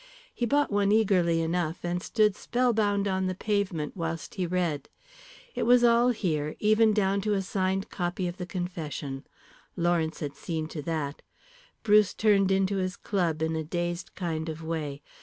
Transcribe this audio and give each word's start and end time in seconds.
He 0.33 0.47
bought 0.47 0.71
one 0.71 0.91
eagerly 0.91 1.41
enough, 1.41 1.81
and 1.83 2.01
stood 2.01 2.35
spellbound 2.35 3.07
on 3.07 3.27
the 3.27 3.35
pavement 3.35 3.95
whilst 3.95 4.33
he 4.33 4.47
read. 4.47 4.89
It 5.53 5.61
was 5.61 5.83
all 5.83 6.09
here, 6.09 6.55
even 6.57 6.91
down 6.91 7.21
to 7.21 7.33
a 7.35 7.43
signed 7.43 7.91
copy 7.91 8.27
of 8.27 8.37
the 8.37 8.47
confession. 8.47 9.27
Lawrence 9.75 10.19
had 10.19 10.35
seen 10.35 10.67
to 10.69 10.81
that. 10.81 11.21
Bruce 11.83 12.15
turned 12.15 12.51
into 12.51 12.77
his 12.77 12.95
club 12.95 13.43
in 13.43 13.55
a 13.55 13.63
dazed 13.63 14.15
kind 14.15 14.49
of 14.49 14.63
way. 14.63 15.03